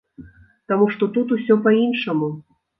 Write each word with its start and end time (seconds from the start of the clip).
Таму 0.73 0.85
што 0.95 1.11
тут 1.19 1.37
усё 1.37 1.61
па-іншаму. 1.69 2.35